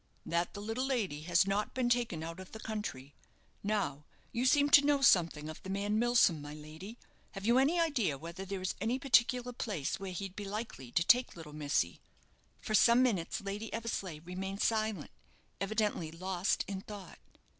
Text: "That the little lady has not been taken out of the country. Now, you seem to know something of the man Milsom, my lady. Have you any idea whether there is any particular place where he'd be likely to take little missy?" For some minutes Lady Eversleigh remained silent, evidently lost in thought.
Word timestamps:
"That 0.25 0.55
the 0.55 0.61
little 0.63 0.87
lady 0.87 1.21
has 1.25 1.45
not 1.45 1.75
been 1.75 1.87
taken 1.87 2.23
out 2.23 2.39
of 2.39 2.53
the 2.53 2.59
country. 2.59 3.13
Now, 3.61 4.07
you 4.31 4.47
seem 4.47 4.71
to 4.71 4.83
know 4.83 5.03
something 5.03 5.47
of 5.47 5.61
the 5.61 5.69
man 5.69 5.99
Milsom, 5.99 6.41
my 6.41 6.55
lady. 6.55 6.97
Have 7.33 7.45
you 7.45 7.59
any 7.59 7.79
idea 7.79 8.17
whether 8.17 8.43
there 8.43 8.61
is 8.61 8.73
any 8.81 8.97
particular 8.97 9.53
place 9.53 9.99
where 9.99 10.11
he'd 10.11 10.35
be 10.35 10.45
likely 10.45 10.91
to 10.91 11.03
take 11.03 11.35
little 11.35 11.53
missy?" 11.53 12.01
For 12.61 12.73
some 12.73 13.03
minutes 13.03 13.41
Lady 13.41 13.71
Eversleigh 13.71 14.21
remained 14.21 14.63
silent, 14.63 15.11
evidently 15.59 16.09
lost 16.11 16.65
in 16.67 16.81
thought. 16.81 17.19